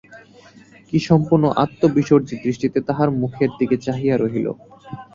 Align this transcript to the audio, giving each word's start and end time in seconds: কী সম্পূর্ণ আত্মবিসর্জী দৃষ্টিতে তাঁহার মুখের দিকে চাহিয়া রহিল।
কী 0.87 0.97
সম্পূর্ণ 1.01 1.45
আত্মবিসর্জী 1.63 2.35
দৃষ্টিতে 2.45 2.79
তাঁহার 2.87 3.09
মুখের 3.21 3.49
দিকে 3.59 3.75
চাহিয়া 3.85 4.15
রহিল। 4.17 4.47